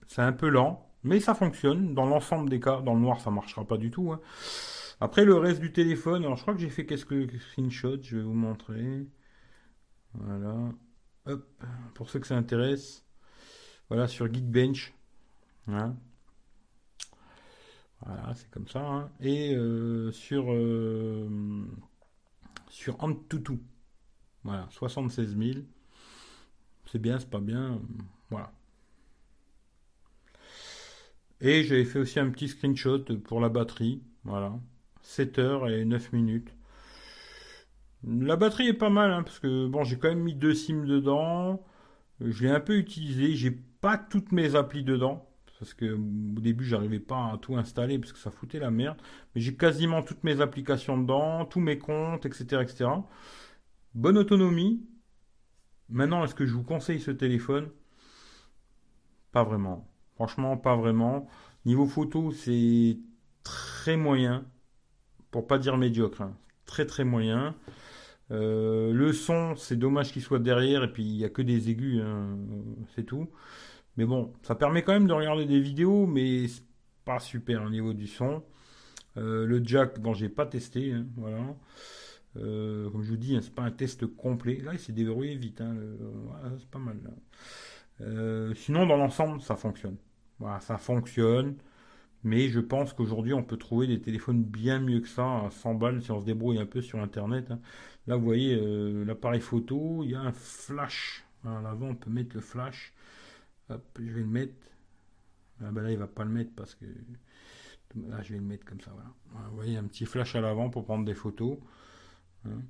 c'est 0.08 0.22
un 0.22 0.32
peu 0.32 0.48
lent. 0.50 0.85
Mais 1.06 1.20
ça 1.20 1.36
fonctionne 1.36 1.94
dans 1.94 2.08
l'ensemble 2.08 2.50
des 2.50 2.60
cas. 2.60 2.82
Dans 2.82 2.96
le 2.96 3.00
noir, 3.00 3.22
ça 3.22 3.30
marchera 3.30 3.64
pas 3.64 3.78
du 3.78 3.92
tout. 3.92 4.12
Hein. 4.12 4.20
Après, 5.00 5.24
le 5.24 5.36
reste 5.36 5.62
du 5.62 5.72
téléphone, 5.72 6.24
alors 6.24 6.36
je 6.36 6.42
crois 6.42 6.56
que 6.56 6.60
j'ai 6.60 6.70
fait 6.70 6.88
quelques 6.88 7.40
screenshots, 7.40 8.02
je 8.02 8.18
vais 8.18 8.24
vous 8.24 8.34
montrer. 8.34 9.06
Voilà. 10.16 10.72
Hop, 11.28 11.64
pour 11.94 12.10
ceux 12.10 12.20
que 12.20 12.26
ça 12.26 12.36
intéresse. 12.36 13.06
Voilà, 13.90 14.08
sur 14.08 14.34
Geekbench. 14.34 14.94
Hein. 15.68 15.96
Voilà, 18.04 18.34
c'est 18.34 18.50
comme 18.50 18.68
ça. 18.68 18.82
Hein. 18.82 19.12
Et 19.20 19.54
euh, 19.56 20.12
sur, 20.12 20.52
euh, 20.52 21.68
sur 22.70 23.04
Antutu. 23.04 23.60
Voilà, 24.44 24.68
76 24.72 25.38
000. 25.38 25.66
C'est 26.88 27.00
bien, 27.00 27.20
c'est 27.20 27.30
pas 27.30 27.40
bien. 27.40 27.80
Voilà. 28.32 28.52
Et 31.42 31.64
j'avais 31.64 31.86
fait 31.86 32.00
aussi 32.00 32.20
un 32.20 32.30
petit 32.30 32.48
screenshot 32.48 33.04
pour 33.24 33.40
la 33.42 33.50
batterie. 33.50 34.02
Voilà. 34.24 34.54
7 35.02 35.40
heures 35.40 35.70
et 35.70 35.86
9 35.86 36.14
minutes. 36.14 36.56
La 38.04 38.36
batterie 38.36 38.68
est 38.68 38.74
pas 38.74 38.90
mal, 38.90 39.12
hein, 39.12 39.24
parce 39.24 39.40
que 39.40 39.68
bon, 39.68 39.84
j'ai 39.84 39.98
quand 39.98 40.10
même 40.10 40.24
mis 40.24 40.36
deux 40.36 40.54
SIM 40.54 40.86
dedans. 40.86 41.64
Je 42.22 42.44
l'ai 42.44 42.52
un 42.52 42.60
peu 42.60 42.78
utilisé. 42.78 43.36
J'ai 43.36 43.52
pas 43.52 43.98
toutes 43.98 44.32
mes 44.32 44.56
applis 44.56 44.84
dedans. 44.84 45.30
Parce 45.60 45.74
que 45.74 45.94
au 45.94 46.42
début, 46.42 46.66
j'arrivais 46.66 47.00
pas 47.00 47.32
à 47.34 47.38
tout 47.38 47.56
installer 47.56 47.98
parce 47.98 48.12
que 48.12 48.20
ça 48.20 48.32
foutait 48.32 48.60
la 48.60 48.72
merde. 48.72 48.98
Mais 49.34 49.42
j'ai 49.42 49.56
quasiment 49.56 50.04
toutes 50.04 50.24
mes 50.24 50.42
applications 50.42 50.98
dedans, 50.98 51.46
tous 51.46 51.60
mes 51.62 51.78
comptes, 51.80 52.26
etc. 52.26 52.62
etc. 52.62 52.90
Bonne 53.94 54.18
autonomie. 54.18 54.86
Maintenant, 55.90 56.24
est-ce 56.24 56.36
que 56.36 56.46
je 56.46 56.54
vous 56.54 56.64
conseille 56.64 57.00
ce 57.00 57.12
téléphone? 57.12 57.70
Pas 59.32 59.44
vraiment. 59.44 59.88
Franchement, 60.16 60.58
pas 60.58 60.76
vraiment. 60.76 61.28
Niveau 61.66 61.86
photo, 61.86 62.32
c'est 62.32 62.98
très 63.44 63.98
moyen, 63.98 64.46
pour 65.32 65.48
pas 65.48 65.58
dire 65.58 65.78
médiocre. 65.78 66.22
Hein. 66.22 66.38
Très 66.66 66.86
très 66.86 67.04
moyen. 67.04 67.56
Euh, 68.32 68.92
le 68.92 69.14
son, 69.14 69.56
c'est 69.56 69.76
dommage 69.76 70.12
qu'il 70.12 70.22
soit 70.22 70.40
derrière 70.40 70.84
et 70.84 70.92
puis 70.92 71.04
il 71.04 71.18
n'y 71.18 71.26
a 71.26 71.30
que 71.30 71.42
des 71.42 71.70
aigus, 71.70 72.02
hein, 72.02 72.38
c'est 72.96 73.04
tout. 73.04 73.30
Mais 73.98 74.06
bon, 74.06 74.34
ça 74.42 74.56
permet 74.56 74.84
quand 74.84 74.94
même 74.94 75.08
de 75.08 75.14
regarder 75.14 75.46
des 75.46 75.60
vidéos, 75.60 76.06
mais 76.08 76.48
c'est 76.48 76.64
pas 77.06 77.20
super 77.20 77.64
au 77.64 77.70
niveau 77.70 77.94
du 77.94 78.08
son. 78.08 78.44
Euh, 79.18 79.46
le 79.46 79.64
jack, 79.64 80.00
bon, 80.00 80.14
j'ai 80.14 80.30
pas 80.30 80.46
testé, 80.46 80.92
hein, 80.92 81.06
voilà. 81.18 81.56
Euh, 82.38 82.90
comme 82.90 83.04
je 83.04 83.12
vous 83.12 83.18
dis, 83.18 83.38
c'est 83.42 83.54
pas 83.54 83.64
un 83.64 83.72
test 83.72 84.06
complet. 84.08 84.60
Là, 84.64 84.74
il 84.74 84.80
s'est 84.80 84.92
déverrouillé 84.92 85.36
vite, 85.36 85.62
c'est 86.60 86.70
pas 86.70 86.80
mal. 86.80 86.98
Sinon, 88.56 88.86
dans 88.86 88.98
l'ensemble, 88.98 89.42
ça 89.42 89.56
fonctionne. 89.56 89.98
Voilà, 90.40 90.60
ça 90.60 90.78
fonctionne. 90.78 91.56
Mais 92.26 92.50
je 92.50 92.60
pense 92.60 92.92
qu'aujourd'hui, 92.92 93.34
on 93.34 93.44
peut 93.44 93.56
trouver 93.58 93.86
des 93.86 94.02
téléphones 94.02 94.44
bien 94.44 94.80
mieux 94.80 95.00
que 95.00 95.08
ça, 95.08 95.46
à 95.46 95.52
100 95.52 95.76
balles, 95.76 96.02
si 96.02 96.12
on 96.12 96.20
se 96.20 96.26
débrouille 96.26 96.58
un 96.58 96.66
peu 96.66 96.82
sur 96.82 97.00
Internet. 97.00 97.52
Hein. 97.52 97.60
Là, 98.08 98.16
vous 98.16 98.26
voyez, 98.26 98.56
euh, 98.56 99.06
l'appareil 99.06 99.42
photo, 99.42 100.04
il 100.04 100.10
y 100.10 100.16
a 100.16 100.22
un 100.22 100.32
flash. 100.32 101.24
à 101.46 101.62
l'avant, 101.62 101.90
on 101.90 101.96
peut 101.96 102.10
mettre 102.10 102.36
le 102.36 102.42
flash. 102.42 102.94
Hop, 103.70 103.84
je 104.00 104.12
vais 104.12 104.22
le 104.22 104.26
mettre. 104.26 104.56
Ah 105.62 105.72
ben 105.72 105.84
là, 105.84 105.92
il 105.92 106.00
va 106.00 106.08
pas 106.08 106.24
le 106.24 106.32
mettre 106.32 106.52
parce 106.56 106.74
que... 106.76 106.86
Là, 108.10 108.22
je 108.24 108.34
vais 108.34 108.40
le 108.40 108.46
mettre 108.46 108.66
comme 108.66 108.82
ça, 108.82 108.92
voilà. 108.92 109.48
vous 109.50 109.56
voyez, 109.56 109.78
un 109.78 109.86
petit 109.86 110.06
flash 110.06 110.36
à 110.36 110.42
l'avant 110.42 110.70
pour 110.70 110.84
prendre 110.84 111.06
des 111.06 111.14
photos. 111.14 111.58
Hein. 112.46 112.62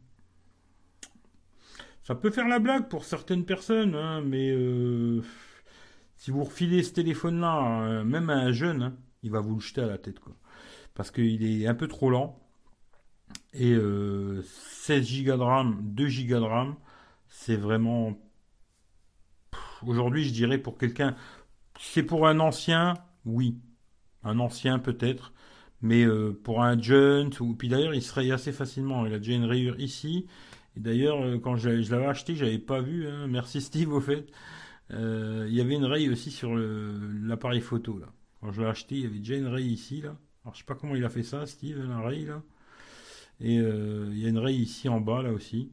Ça 2.06 2.14
peut 2.14 2.30
faire 2.30 2.48
la 2.48 2.60
blague 2.60 2.88
pour 2.88 3.04
certaines 3.04 3.46
personnes, 3.46 3.96
hein, 3.96 4.22
mais... 4.22 4.52
Euh, 4.52 5.24
si 6.18 6.30
vous 6.30 6.44
refilez 6.44 6.84
ce 6.84 6.94
téléphone-là, 6.94 7.82
euh, 7.82 8.04
même 8.04 8.30
à 8.30 8.36
un 8.36 8.52
jeune, 8.52 8.84
hein, 8.84 8.96
il 9.24 9.32
va 9.32 9.40
vous 9.40 9.56
le 9.56 9.60
jeter 9.60 9.82
à 9.82 9.88
la 9.88 9.98
tête. 9.98 10.20
Quoi. 10.20 10.36
Parce 10.94 11.10
qu'il 11.10 11.44
est 11.44 11.66
un 11.66 11.74
peu 11.74 11.88
trop 11.88 12.12
lent. 12.12 12.40
Et 13.54 13.74
16 13.74 13.80
euh, 13.80 15.24
Go 15.24 15.38
de 15.38 15.42
RAM, 15.42 15.80
2 15.82 16.06
Go 16.28 16.40
de 16.40 16.46
RAM, 16.46 16.76
c'est 17.28 17.56
vraiment. 17.56 18.14
Aujourd'hui, 19.86 20.26
je 20.26 20.32
dirais 20.32 20.60
pour 20.60 20.78
quelqu'un 20.78 21.16
c'est 21.80 22.04
pour 22.04 22.28
un 22.28 22.40
ancien, 22.40 22.94
oui. 23.26 23.58
Un 24.24 24.40
ancien 24.40 24.78
peut-être. 24.78 25.34
Mais 25.82 26.06
pour 26.44 26.64
un 26.64 26.80
jeune, 26.80 27.32
ou 27.40 27.54
puis 27.54 27.68
d'ailleurs 27.68 27.94
il 27.94 28.02
serait 28.02 28.32
assez 28.32 28.52
facilement. 28.52 29.06
Il 29.06 29.14
a 29.14 29.18
déjà 29.18 29.34
une 29.34 29.46
rayure 29.46 29.80
ici. 29.80 30.28
Et 30.78 30.80
d'ailleurs, 30.80 31.22
euh, 31.22 31.40
quand 31.40 31.56
je, 31.56 31.70
l'avais 31.70 32.06
acheté, 32.06 32.36
j'avais 32.36 32.60
pas 32.60 32.82
vu. 32.82 33.08
Hein. 33.08 33.28
Merci 33.28 33.62
Steve 33.62 33.92
au 33.94 34.02
fait. 34.02 34.28
Euh, 34.92 35.46
il 35.48 35.56
y 35.56 35.62
avait 35.62 35.76
une 35.76 35.86
raye 35.86 36.10
aussi 36.10 36.32
sur 36.32 36.56
l'appareil 36.56 37.62
photo 37.62 37.98
là. 37.98 38.08
Quand 38.40 38.52
je 38.52 38.62
l'ai 38.62 38.68
acheté, 38.68 38.96
il 38.96 39.02
y 39.02 39.06
avait 39.06 39.18
déjà 39.18 39.36
une 39.36 39.48
raye 39.48 39.72
ici 39.72 40.02
là. 40.02 40.16
Alors 40.44 40.54
je 40.54 40.60
sais 40.60 40.66
pas 40.66 40.76
comment 40.76 40.96
il 40.96 41.04
a 41.04 41.10
fait 41.10 41.24
ça, 41.24 41.46
Steve, 41.48 41.84
la 41.88 42.00
raye 42.02 42.26
là. 42.26 42.44
Et 43.40 43.56
il 43.56 44.20
y 44.20 44.28
a 44.28 44.30
une 44.30 44.38
raye 44.38 44.62
ici 44.62 44.88
en 44.88 45.02
bas 45.02 45.24
là 45.24 45.32
aussi. 45.32 45.72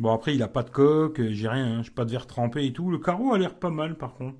Bon 0.00 0.12
après 0.12 0.34
il 0.34 0.42
a 0.42 0.48
pas 0.48 0.64
de 0.64 0.70
coque, 0.70 1.22
j'ai 1.30 1.48
rien, 1.48 1.78
hein. 1.78 1.82
j'ai 1.84 1.92
pas 1.92 2.04
de 2.04 2.10
verre 2.10 2.26
trempé 2.26 2.66
et 2.66 2.72
tout. 2.72 2.90
Le 2.90 2.98
carreau 2.98 3.32
a 3.32 3.38
l'air 3.38 3.56
pas 3.56 3.70
mal 3.70 3.96
par 3.96 4.14
contre. 4.14 4.38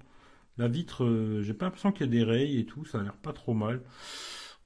La 0.58 0.66
vitre, 0.66 1.40
j'ai 1.42 1.54
pas 1.54 1.66
l'impression 1.66 1.92
qu'il 1.92 2.06
y 2.06 2.08
a 2.08 2.12
des 2.12 2.24
rayes 2.24 2.58
et 2.58 2.66
tout, 2.66 2.84
ça 2.84 2.98
a 2.98 3.02
l'air 3.02 3.16
pas 3.16 3.32
trop 3.32 3.54
mal. 3.54 3.80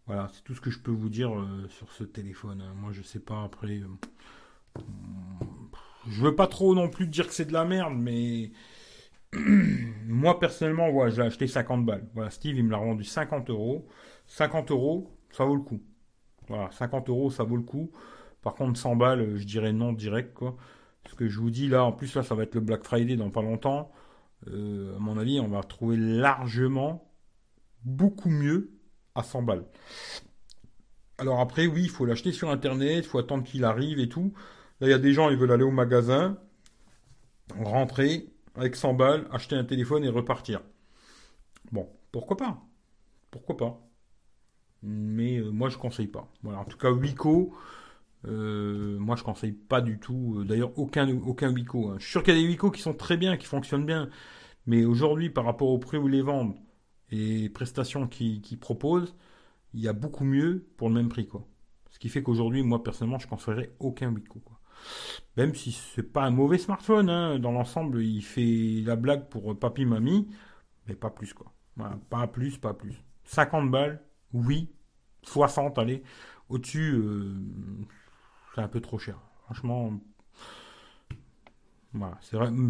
Voilà, 0.08 0.26
c'est 0.32 0.42
tout 0.42 0.54
ce 0.54 0.62
que 0.62 0.70
je 0.70 0.78
peux 0.78 0.90
vous 0.90 1.10
dire 1.10 1.38
euh, 1.38 1.68
sur 1.68 1.92
ce 1.92 2.02
téléphone. 2.02 2.62
Hein. 2.62 2.72
Moi, 2.74 2.92
je 2.92 3.02
sais 3.02 3.20
pas 3.20 3.44
après. 3.44 3.82
Je 6.08 6.22
veux 6.22 6.34
pas 6.34 6.46
trop 6.46 6.74
non 6.74 6.88
plus 6.88 7.06
dire 7.06 7.26
que 7.26 7.34
c'est 7.34 7.44
de 7.44 7.52
la 7.52 7.64
merde, 7.64 7.94
mais 7.96 8.50
moi 10.06 10.38
personnellement, 10.38 10.90
voilà, 10.90 11.10
j'ai 11.10 11.22
acheté 11.22 11.46
50 11.46 11.84
balles. 11.84 12.08
Voilà, 12.14 12.30
Steve, 12.30 12.56
il 12.56 12.64
me 12.64 12.70
l'a 12.70 12.78
rendu 12.78 13.04
50 13.04 13.50
euros. 13.50 13.86
50 14.26 14.70
euros, 14.70 15.10
ça 15.30 15.44
vaut 15.44 15.54
le 15.54 15.62
coup. 15.62 15.80
Voilà, 16.48 16.70
50 16.72 17.08
euros, 17.08 17.30
ça 17.30 17.44
vaut 17.44 17.56
le 17.56 17.62
coup. 17.62 17.90
Par 18.42 18.54
contre, 18.54 18.78
100 18.78 18.96
balles, 18.96 19.36
je 19.36 19.44
dirais 19.44 19.72
non 19.72 19.92
direct, 19.92 20.34
quoi. 20.34 20.56
Ce 21.08 21.14
que 21.14 21.28
je 21.28 21.38
vous 21.40 21.50
dis 21.50 21.68
là, 21.68 21.84
en 21.84 21.92
plus 21.92 22.14
là, 22.14 22.22
ça 22.22 22.34
va 22.34 22.42
être 22.44 22.54
le 22.54 22.60
Black 22.60 22.84
Friday 22.84 23.16
dans 23.16 23.30
pas 23.30 23.42
longtemps. 23.42 23.90
Euh, 24.48 24.96
à 24.96 24.98
mon 24.98 25.18
avis, 25.18 25.40
on 25.40 25.48
va 25.48 25.62
trouver 25.62 25.96
largement 25.96 27.10
beaucoup 27.84 28.30
mieux 28.30 28.70
à 29.14 29.22
100 29.22 29.42
balles. 29.42 29.64
Alors 31.18 31.40
après, 31.40 31.66
oui, 31.66 31.82
il 31.84 31.90
faut 31.90 32.04
l'acheter 32.06 32.32
sur 32.32 32.50
Internet, 32.50 33.04
il 33.04 33.08
faut 33.08 33.18
attendre 33.18 33.42
qu'il 33.42 33.64
arrive 33.64 33.98
et 33.98 34.08
tout. 34.08 34.32
Là, 34.80 34.86
il 34.88 34.90
y 34.90 34.94
a 34.94 34.98
des 34.98 35.12
gens, 35.12 35.30
ils 35.30 35.36
veulent 35.36 35.52
aller 35.52 35.64
au 35.64 35.70
magasin, 35.70 36.38
rentrer 37.58 38.28
avec 38.54 38.76
100 38.76 38.94
balles, 38.94 39.26
acheter 39.30 39.56
un 39.56 39.64
téléphone 39.64 40.04
et 40.04 40.08
repartir. 40.08 40.60
Bon, 41.72 41.88
pourquoi 42.12 42.36
pas? 42.36 42.62
Pourquoi 43.30 43.56
pas? 43.56 43.80
Mais 44.82 45.38
euh, 45.38 45.50
moi, 45.50 45.68
je 45.68 45.78
conseille 45.78 46.06
pas. 46.06 46.30
Voilà, 46.42 46.60
en 46.60 46.64
tout 46.64 46.78
cas, 46.78 46.90
Wico, 46.90 47.54
euh, 48.26 48.98
moi, 48.98 49.16
je 49.16 49.24
conseille 49.24 49.52
pas 49.52 49.80
du 49.80 49.98
tout. 49.98 50.38
Euh, 50.38 50.44
d'ailleurs, 50.44 50.76
aucun, 50.78 51.08
aucun 51.22 51.52
Wico. 51.52 51.90
Hein. 51.90 51.96
Je 51.98 52.04
suis 52.04 52.12
sûr 52.12 52.22
qu'il 52.22 52.34
y 52.34 52.38
a 52.38 52.40
des 52.40 52.48
Wico 52.48 52.70
qui 52.70 52.82
sont 52.82 52.94
très 52.94 53.16
bien, 53.16 53.36
qui 53.36 53.46
fonctionnent 53.46 53.86
bien. 53.86 54.10
Mais 54.66 54.84
aujourd'hui, 54.84 55.30
par 55.30 55.44
rapport 55.44 55.68
au 55.68 55.78
prix 55.78 55.98
où 55.98 56.08
ils 56.08 56.12
les 56.12 56.22
vendent, 56.22 56.54
et 57.10 57.48
prestations 57.48 58.06
qu'ils 58.06 58.58
proposent, 58.58 59.14
il 59.74 59.80
y 59.80 59.88
a 59.88 59.92
beaucoup 59.92 60.24
mieux 60.24 60.66
pour 60.76 60.88
le 60.88 60.94
même 60.94 61.08
prix. 61.08 61.26
Quoi. 61.26 61.46
Ce 61.90 61.98
qui 61.98 62.08
fait 62.08 62.22
qu'aujourd'hui, 62.22 62.62
moi 62.62 62.82
personnellement, 62.82 63.18
je 63.18 63.26
ne 63.26 63.30
conseillerais 63.30 63.74
aucun 63.78 64.12
Wico. 64.12 64.40
Même 65.36 65.54
si 65.54 65.72
c'est 65.72 66.02
pas 66.02 66.24
un 66.24 66.30
mauvais 66.30 66.58
smartphone, 66.58 67.08
hein, 67.10 67.38
dans 67.38 67.52
l'ensemble, 67.52 68.02
il 68.02 68.22
fait 68.22 68.82
la 68.84 68.96
blague 68.96 69.28
pour 69.28 69.58
papy, 69.58 69.84
mamie, 69.84 70.28
mais 70.86 70.94
pas 70.94 71.10
plus. 71.10 71.32
quoi. 71.34 71.52
pas 72.10 72.26
plus, 72.26 72.58
pas 72.58 72.74
plus. 72.74 73.02
50 73.24 73.70
balles, 73.70 74.02
oui. 74.32 74.68
60, 75.22 75.78
allez. 75.78 76.02
Au-dessus, 76.48 76.92
euh, 76.94 77.34
c'est 78.54 78.62
un 78.62 78.68
peu 78.68 78.80
trop 78.80 78.98
cher. 78.98 79.18
Franchement, 79.44 79.92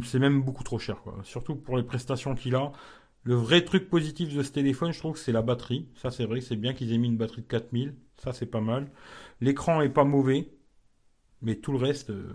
c'est 0.03 0.19
même 0.19 0.43
beaucoup 0.43 0.65
trop 0.65 0.79
cher. 0.79 1.01
Quoi. 1.03 1.19
Surtout 1.25 1.57
pour 1.57 1.77
les 1.77 1.83
prestations 1.83 2.35
qu'il 2.35 2.55
a. 2.55 2.73
Le 3.25 3.35
vrai 3.35 3.65
truc 3.65 3.91
positif 3.91 4.35
de 4.35 4.43
ce 4.43 4.53
téléphone, 4.53 4.93
je 4.93 4.99
trouve 4.99 5.15
que 5.15 5.19
c'est 5.19 5.33
la 5.33 5.43
batterie. 5.43 5.89
Ça, 5.97 6.11
c'est 6.11 6.25
vrai, 6.25 6.41
c'est 6.41 6.57
bien 6.57 6.73
qu'ils 6.73 6.93
aient 6.93 6.99
mis 6.99 7.09
une 7.09 7.17
batterie 7.17 7.43
de 7.43 7.47
4000. 7.47 7.95
Ça, 8.17 8.33
c'est 8.33 8.47
pas 8.47 8.61
mal. 8.61 8.91
L'écran 9.41 9.81
est 9.83 9.89
pas 9.89 10.05
mauvais. 10.05 10.51
Mais 11.43 11.57
tout 11.57 11.73
le 11.73 11.79
reste, 11.79 12.11
euh, 12.11 12.35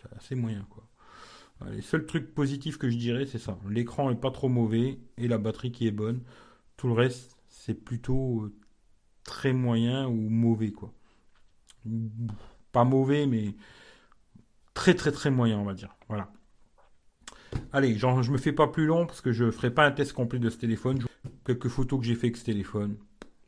c'est 0.00 0.12
assez 0.16 0.34
moyen, 0.34 0.66
quoi. 0.70 0.86
Les 1.68 1.82
seuls 1.82 2.06
trucs 2.06 2.34
positifs 2.34 2.78
que 2.78 2.88
je 2.88 2.96
dirais, 2.96 3.26
c'est 3.26 3.38
ça. 3.38 3.58
L'écran 3.68 4.10
est 4.10 4.20
pas 4.20 4.30
trop 4.30 4.48
mauvais 4.48 4.98
et 5.18 5.28
la 5.28 5.36
batterie 5.36 5.72
qui 5.72 5.86
est 5.86 5.92
bonne. 5.92 6.22
Tout 6.78 6.86
le 6.86 6.94
reste, 6.94 7.36
c'est 7.48 7.74
plutôt 7.74 8.44
euh, 8.44 8.54
très 9.24 9.52
moyen 9.52 10.08
ou 10.08 10.14
mauvais, 10.14 10.72
quoi. 10.72 10.92
Pas 12.72 12.84
mauvais, 12.84 13.26
mais 13.26 13.54
très 14.72 14.94
très 14.94 15.12
très 15.12 15.30
moyen, 15.30 15.58
on 15.58 15.64
va 15.64 15.74
dire. 15.74 15.94
Voilà. 16.08 16.32
Allez, 17.72 17.98
genre, 17.98 18.22
je 18.22 18.32
me 18.32 18.38
fais 18.38 18.52
pas 18.52 18.68
plus 18.68 18.86
long 18.86 19.06
parce 19.06 19.20
que 19.20 19.32
je 19.32 19.50
ferai 19.50 19.70
pas 19.72 19.84
un 19.84 19.90
test 19.90 20.12
complet 20.12 20.38
de 20.38 20.48
ce 20.48 20.56
téléphone. 20.56 21.04
Quelques 21.44 21.68
photos 21.68 22.00
que 22.00 22.06
j'ai 22.06 22.14
fait 22.14 22.28
avec 22.28 22.36
ce 22.36 22.44
téléphone. 22.44 22.96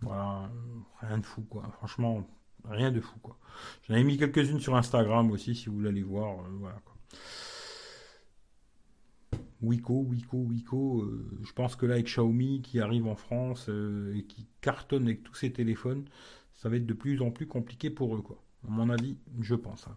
Voilà, 0.01 0.51
rien 1.01 1.19
de 1.19 1.25
fou, 1.25 1.43
quoi. 1.43 1.63
Franchement, 1.79 2.29
rien 2.69 2.91
de 2.91 3.01
fou, 3.01 3.19
quoi. 3.21 3.39
J'en 3.89 3.95
ai 3.95 4.05
mis 4.05 4.17
quelques-unes 4.17 4.61
sur 4.61 4.75
Instagram 4.75 5.31
aussi, 5.31 5.55
si 5.55 5.69
vous 5.69 5.77
voulez 5.77 5.89
aller 5.89 6.03
voir. 6.03 6.41
Euh, 6.41 6.49
voilà, 6.59 6.81
quoi. 6.85 6.95
Wiko, 9.63 10.07
Wiko, 10.09 10.37
Wiko. 10.39 11.03
Euh, 11.03 11.39
je 11.45 11.53
pense 11.53 11.77
que 11.77 11.87
là, 11.87 11.95
avec 11.95 12.07
Xiaomi 12.07 12.63
qui 12.63 12.81
arrive 12.81 13.07
en 13.07 13.15
France 13.15 13.67
euh, 13.69 14.17
et 14.17 14.25
qui 14.25 14.47
cartonne 14.61 15.05
avec 15.05 15.23
tous 15.23 15.35
ces 15.35 15.53
téléphones, 15.53 16.05
ça 16.55 16.69
va 16.69 16.77
être 16.77 16.87
de 16.87 16.95
plus 16.95 17.23
en 17.23 17.31
plus 17.31 17.47
compliqué 17.47 17.91
pour 17.91 18.17
eux, 18.17 18.23
quoi 18.23 18.43
à 18.67 18.71
mon 18.71 18.91
avis, 18.91 19.17
je 19.41 19.55
pense. 19.55 19.87
Hein. 19.89 19.97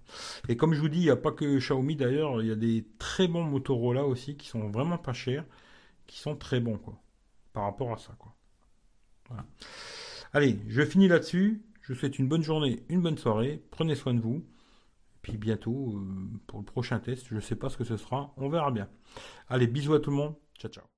Et 0.50 0.58
comme 0.58 0.74
je 0.74 0.82
vous 0.82 0.90
dis, 0.90 1.00
il 1.00 1.04
n'y 1.04 1.10
a 1.10 1.16
pas 1.16 1.32
que 1.32 1.60
Xiaomi 1.60 1.96
d'ailleurs, 1.96 2.42
il 2.42 2.48
y 2.48 2.52
a 2.52 2.56
des 2.56 2.86
très 2.98 3.28
bons 3.28 3.44
Motorola 3.44 4.06
aussi 4.06 4.36
qui 4.36 4.48
sont 4.48 4.70
vraiment 4.70 4.98
pas 4.98 5.14
chers, 5.14 5.46
qui 6.08 6.20
sont 6.20 6.36
très 6.36 6.60
bons 6.60 6.78
quoi, 6.78 7.00
par 7.54 7.64
rapport 7.64 7.94
à 7.94 7.98
ça 7.98 8.16
quoi. 8.18 8.34
Allez, 10.34 10.60
je 10.68 10.84
finis 10.84 11.08
là-dessus. 11.08 11.64
Je 11.86 11.94
vous 11.94 12.00
souhaite 12.00 12.18
une 12.18 12.28
bonne 12.28 12.42
journée, 12.42 12.84
une 12.90 13.02
bonne 13.02 13.18
soirée. 13.18 13.62
Prenez 13.70 13.94
soin 13.94 14.16
de 14.16 14.20
vous. 14.20 14.44
Puis 15.22 15.38
bientôt 15.38 15.98
euh, 15.98 16.40
pour 16.48 16.58
le 16.58 16.66
prochain 16.66 17.00
test, 17.00 17.28
je 17.30 17.36
ne 17.36 17.40
sais 17.40 17.56
pas 17.56 17.70
ce 17.70 17.78
que 17.78 17.84
ce 17.84 17.96
sera, 17.96 18.34
on 18.38 18.50
verra 18.50 18.72
bien. 18.72 18.90
Allez, 19.50 19.68
bisous 19.68 19.94
à 19.94 20.00
tout 20.00 20.10
le 20.10 20.18
monde. 20.18 20.36
Ciao 20.58 20.72
ciao. 20.72 20.95